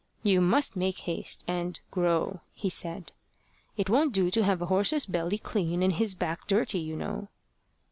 "You 0.23 0.41
must 0.41 0.75
make 0.75 1.01
haste 1.01 1.45
and, 1.47 1.79
grow" 1.91 2.41
he 2.55 2.71
said. 2.71 3.11
"It 3.77 3.87
won't 3.87 4.13
do 4.13 4.31
to 4.31 4.43
have 4.43 4.59
a 4.59 4.65
horse's 4.65 5.05
belly 5.05 5.37
clean 5.37 5.83
and 5.83 5.93
his 5.93 6.15
back 6.15 6.47
dirty, 6.47 6.79
you 6.79 6.95
know." 6.95 7.27